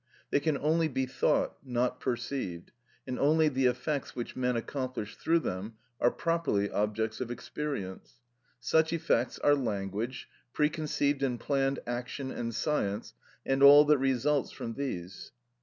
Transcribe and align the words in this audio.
They 0.31 0.39
can 0.39 0.57
only 0.57 0.87
be 0.87 1.05
thought, 1.05 1.57
not 1.63 1.99
perceived, 1.99 2.71
and 3.05 3.19
only 3.19 3.49
the 3.49 3.67
effects 3.67 4.15
which 4.15 4.35
men 4.35 4.55
accomplish 4.55 5.15
through 5.15 5.41
them 5.41 5.75
are 5.99 6.09
properly 6.09 6.71
objects 6.71 7.21
of 7.21 7.29
experience. 7.29 8.15
Such 8.59 8.91
effects 8.93 9.37
are 9.37 9.53
language, 9.53 10.27
preconceived 10.53 11.21
and 11.21 11.39
planned 11.39 11.81
action 11.85 12.31
and 12.31 12.55
science, 12.55 13.13
and 13.45 13.61
all 13.61 13.85
that 13.85 13.99
results 13.99 14.49
from 14.51 14.73
these. 14.73 15.33